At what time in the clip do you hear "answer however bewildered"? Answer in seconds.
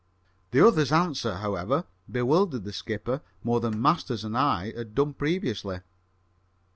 0.91-2.63